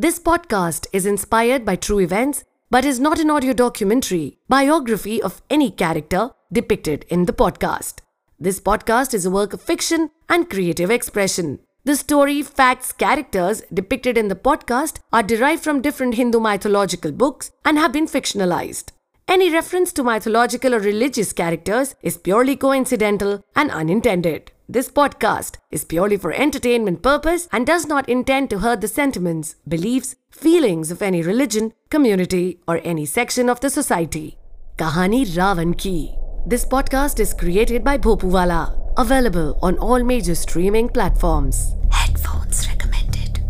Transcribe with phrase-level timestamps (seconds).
[0.00, 5.42] This podcast is inspired by true events but is not an audio documentary, biography of
[5.50, 7.94] any character depicted in the podcast.
[8.38, 11.58] This podcast is a work of fiction and creative expression.
[11.82, 17.50] The story, facts, characters depicted in the podcast are derived from different Hindu mythological books
[17.64, 18.92] and have been fictionalized.
[19.33, 24.51] Any reference to mythological or religious characters is purely coincidental and unintended.
[24.69, 29.55] This podcast is purely for entertainment purpose and does not intend to hurt the sentiments,
[29.67, 34.37] beliefs, feelings of any religion, community, or any section of the society.
[34.77, 36.15] Kahani Ravan Ki.
[36.45, 38.79] This podcast is created by Bhopuwala.
[38.97, 41.73] Available on all major streaming platforms.
[41.89, 43.41] Headphones recommended.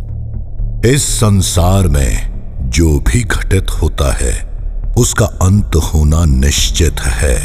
[0.86, 4.47] इस संसार में जो भी घटित होता है
[4.99, 7.41] उसका अंत होना निश्चित है।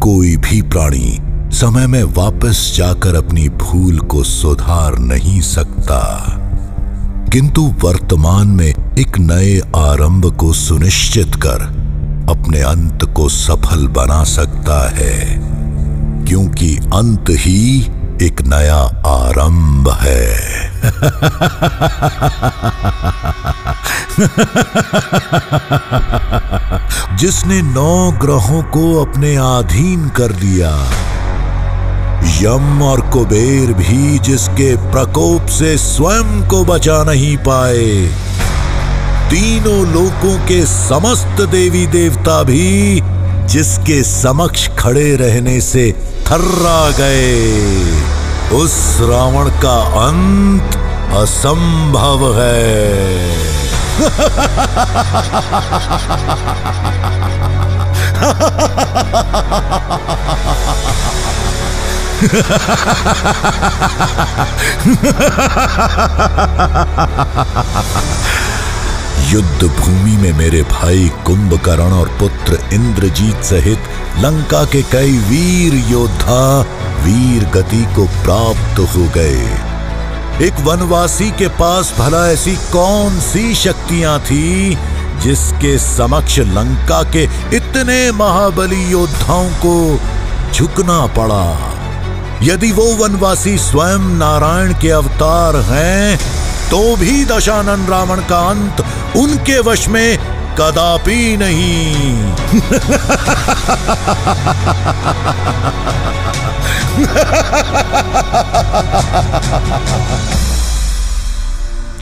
[0.00, 1.18] कोई भी प्राणी
[1.56, 6.24] समय में वापस जाकर अपनी भूल को सुधार नहीं सकता।
[7.32, 11.60] किंतु वर्तमान में एक नए आरंभ को सुनिश्चित कर
[12.30, 15.40] अपने अंत को सफल बना सकता है।
[16.24, 17.80] क्योंकि अंत ही
[18.22, 20.38] एक नया आरंभ है।
[27.16, 30.90] जिसने नौ ग्रहों को अपने अधीन कर दिया,
[32.40, 38.12] यम और कुबेर भी जिसके प्रकोप से स्वयं को बचा नहीं पाए,
[39.30, 43.02] तीनों लोकों के समस्त देवी देवता भी
[43.46, 45.94] जिसके समक्ष खड़े रहने से
[46.30, 47.52] थर्रा गए।
[48.52, 50.62] उस रावण का अंत
[51.14, 53.57] असंभव है।
[69.28, 73.78] युद्ध भूमि में मेरे भाई कुंभकर्ण और पुत्र इंद्रजीत सहित
[74.18, 76.42] लंका के कई वीर योद्धा
[77.04, 79.67] वीर गति को प्राप्त हो गए।
[80.42, 84.74] एक वनवासी के पास भला ऐसी कौन सी शक्तियाँ थी
[85.22, 87.22] जिसके समक्ष लंका के
[87.56, 89.74] इतने महाबली योद्धाओं को
[90.52, 91.44] झुकना पड़ा?
[92.42, 96.18] यदि वो वनवासी स्वयं नारायण के अवतार हैं
[96.70, 98.84] तो भी दशानन रावण का अंत
[99.16, 100.18] उनके वश में
[100.60, 102.14] कदापि नहीं।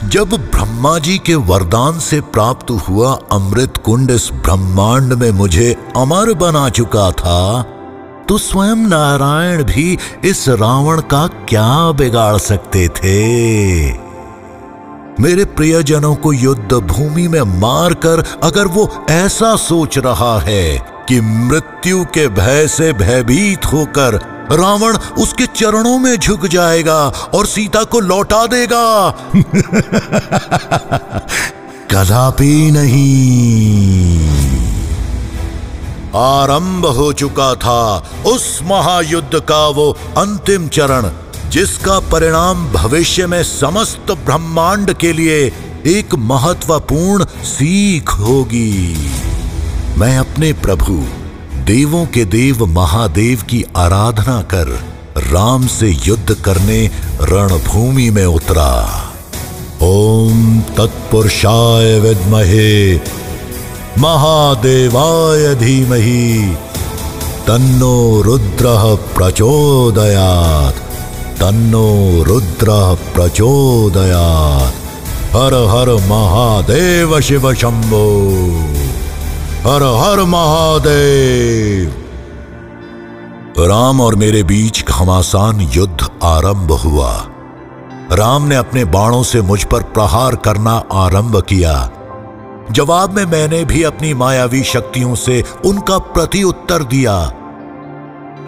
[0.09, 6.33] जब ब्रह्मा जी के वरदान से प्राप्त हुआ अमृत कुंड इस ब्रह्मांड में मुझे अमर
[6.33, 7.63] बना चुका था
[8.29, 14.06] तो स्वयं नारायण भी इस रावण का क्या बिगाड़ सकते थे?
[15.19, 20.77] मेरे प्रियजनों को युद्ध भूमि में मारकर अगर वो ऐसा सोच रहा है
[21.09, 24.13] कि मृत्यु के भय से भयभीत होकर
[24.51, 29.09] रावण उसके चरणों में झुक जाएगा और सीता को लौटा देगा।
[31.91, 34.27] कदापि नहीं।
[36.15, 44.11] आरंभ हो चुका था उस महायुद्ध का वो अंतिम चरण। जिसका परिणाम भविष्य में समस्त
[44.11, 45.53] ब्रह्मांड के लिए
[45.85, 49.11] एक महत्वपूर्ण सीख होगी।
[49.97, 51.05] मैं अपने प्रभु,
[51.65, 54.67] देवों के देव महादेव की आराधना कर
[55.17, 56.91] राम से युद्ध करने
[57.21, 59.03] रणभूमि में उतरा।
[59.81, 62.95] ओम तत्पुरुषाय विद्महे,
[63.97, 66.57] महादेवाय धीमहि,
[67.47, 68.65] तन्नो रुद्र
[69.17, 70.86] प्रचोदयात्।
[71.39, 72.67] तन्नो रुद्र
[73.15, 74.75] प्रचोदयात्।
[75.35, 78.05] हर हर महादेव शिव शंभो।
[79.69, 81.93] हर हर महादेव।
[83.59, 87.27] राम और मेरे बीच घमासान युद्ध आरंभ हुआ।
[88.11, 91.89] राम ने अपने बाणों से मुझ पर प्रहार करना आरंभ किया।
[92.71, 97.31] जवाब में मैंने भी अपनी मायावी शक्तियों से उनका प्रति उत्तर दिया।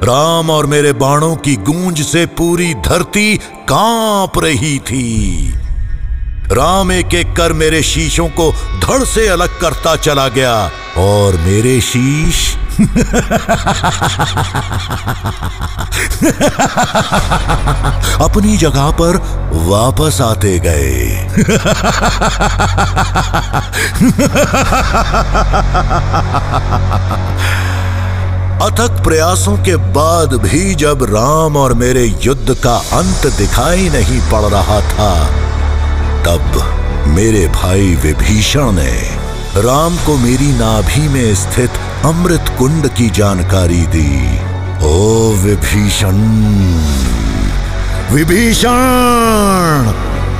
[0.04, 5.54] राम और मेरे बाणों की गूंज से पूरी धरती काँप रही थी।
[6.52, 8.52] राम एक एक कर मेरे शीशों को
[8.88, 12.56] धड़ से अलग करता चला गया और मेरे शीश
[18.22, 19.18] अपनी जगह पर
[19.54, 21.28] वापस आते गए।
[28.62, 34.42] अथक प्रयासों के बाद भी जब राम और मेरे युद्ध का अंत दिखाई नहीं पड़
[34.42, 35.26] रहा था,
[36.24, 36.74] तब
[37.08, 39.18] मेरे भाई विभीषण ने
[39.56, 41.72] राम को मेरी नाभि में स्थित
[42.06, 44.40] अमृत कुंड की जानकारी दी।
[44.86, 46.18] ओ विभीषण!
[48.12, 49.92] विभीषण!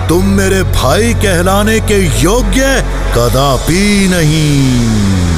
[0.10, 2.86] तुम मेरे भाई कहलाने के योग्य
[3.16, 5.29] कदापि नहीं।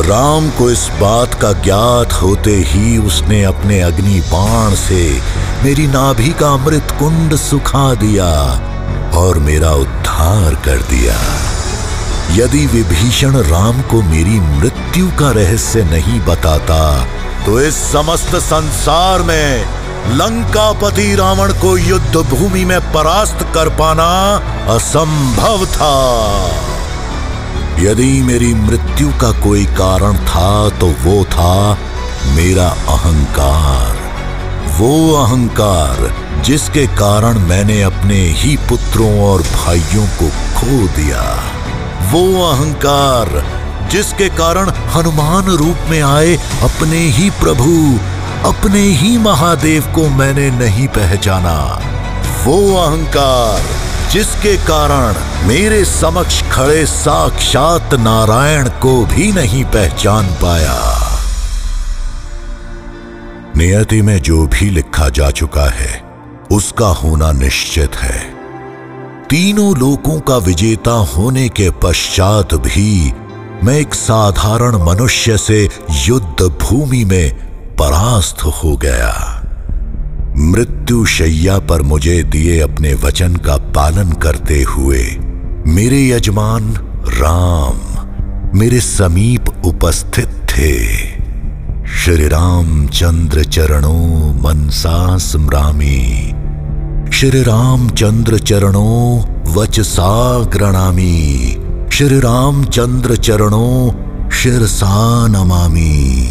[0.00, 5.02] राम को इस बात का ज्ञात होते ही उसने अपने अग्नि बाण से
[5.62, 8.28] मेरी नाभि का अमृत कुंड सुखा दिया
[9.18, 11.18] और मेरा उद्धार कर दिया।
[12.36, 16.80] यदि विभीषण राम को मेरी मृत्यु का रहस्य नहीं बताता
[17.46, 19.64] तो इस समस्त संसार में
[20.16, 24.10] लंकापति रावण को युद्ध भूमि में परास्त कर पाना
[24.74, 25.96] असंभव था।
[27.80, 30.48] यदि मेरी मृत्यु का कोई कारण था
[30.78, 31.78] तो वो था
[32.34, 33.98] मेरा अहंकार।
[34.78, 40.28] वो अहंकार जिसके कारण मैंने अपने ही पुत्रों और भाइयों को
[40.58, 41.24] खो दिया।
[42.12, 43.42] वो अहंकार
[43.90, 47.72] जिसके कारण हनुमान रूप में आए अपने ही प्रभु,
[48.48, 51.58] अपने ही महादेव को मैंने नहीं पहचाना।
[52.44, 53.79] वो अहंकार
[54.12, 55.14] जिसके कारण
[55.46, 61.06] मेरे समक्ष खड़े साक्षात नारायण को भी नहीं पहचान पाया।
[63.56, 66.02] नियति में जो भी लिखा जा चुका है,
[66.52, 68.34] उसका होना निश्चित है।
[69.30, 73.12] तीनों लोकों का विजेता होने के पश्चात भी
[73.64, 77.34] मैं एक साधारण मनुष्य से युद्ध भूमि में
[77.76, 79.39] परास्त हो गया।
[80.40, 85.02] मृत्यु शैया पर मुझे दिए अपने वचन का पालन करते हुए,
[85.66, 86.72] मेरे यजमान
[87.14, 90.72] राम मेरे समीप उपस्थित थे।
[91.94, 95.98] श्री राम चंद्र चरणों मनसा स्मरामी
[97.10, 100.12] श्री राम चंद्र चरणों वचसा
[100.44, 101.18] ग्रणामी
[101.92, 106.26] श्री राम चंद्र चरणों शिरसा नमामी,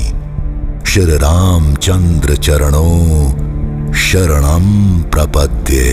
[0.88, 3.49] श्री राम चंद्र चरणों
[3.94, 5.90] शरणम प्रपद्ये।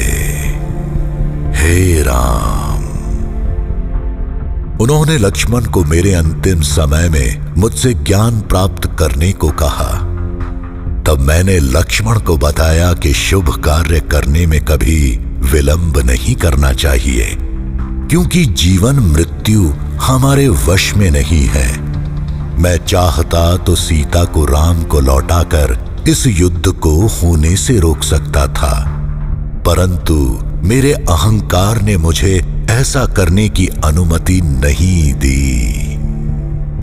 [1.54, 2.84] हे राम।
[4.81, 9.93] उन्होंने लक्ष्मण को मेरे अंतिम समय में मुझसे ज्ञान प्राप्त करने को कहा।
[11.06, 15.16] तब मैंने लक्ष्मण को बताया कि शुभ कार्य करने में कभी
[15.52, 17.37] विलंब नहीं करना चाहिए,
[18.10, 19.72] क्योंकि जीवन मृत्यु
[20.02, 21.85] हमारे वश में नहीं है।
[22.58, 28.46] मैं चाहता तो सीता को राम को लौटाकर इस युद्ध को होने से रोक सकता
[28.46, 28.92] था।
[29.66, 35.72] परंतु मेरे अहंकार ने मुझे ऐसा करने की अनुमति नहीं दी।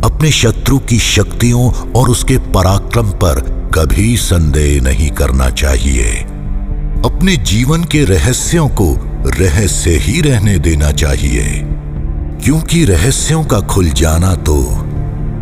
[0.04, 3.40] अपने शत्रु की शक्तियों और उसके पराक्रम पर
[3.76, 6.04] कभी संदेह नहीं करना चाहिए।
[7.06, 11.62] अपने जीवन के रहस्यों को रहस्य ही रहने देना चाहिए।
[12.44, 14.86] क्योंकि रहस्यों का खुल जाना तो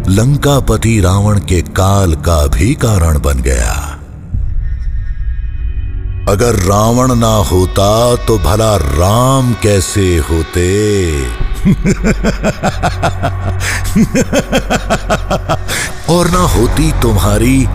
[0.09, 3.97] लंकापति रावण के काल का भी कारण बन गया।
[6.29, 11.31] अगर रावण ना होता तो भला राम कैसे होते?
[16.09, 17.67] और ना होती तुम्हारी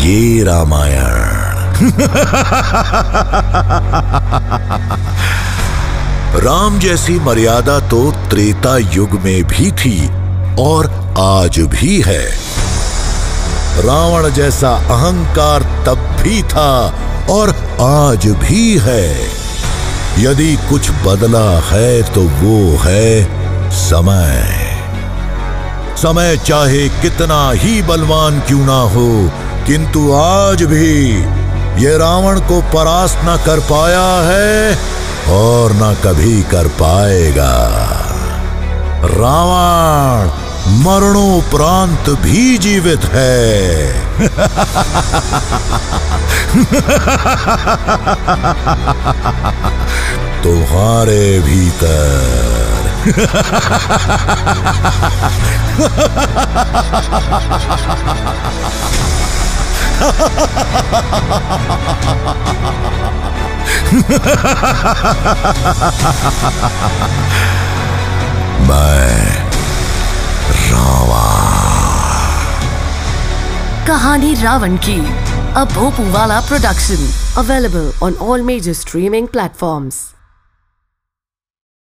[0.00, 1.78] ये रामायण।
[6.44, 10.27] राम जैसी मर्यादा तो त्रेता युग में भी थी।
[10.58, 10.86] और
[11.18, 12.22] आज भी है।
[13.80, 16.70] रावण जैसा अहंकार तब भी था
[17.30, 17.50] और
[17.80, 19.04] आज भी है।
[20.18, 23.24] यदि कुछ बदला है तो वो है
[23.80, 24.56] समय।
[25.96, 29.08] समय चाहे कितना ही बलवान क्यों ना हो,
[29.66, 30.88] किंतु आज भी
[31.84, 34.76] ये रावण को परास्त न कर पाया है
[35.32, 37.54] और न कभी कर पाएगा।
[39.04, 40.28] रावण
[40.70, 43.88] मरणोपरांत भी जीवित है।
[50.44, 52.28] तुम्हारे भीतर।
[68.68, 69.47] मैं
[73.86, 74.98] कहानी रावण की।
[75.54, 79.94] A Bhopuwala production available on all major streaming platforms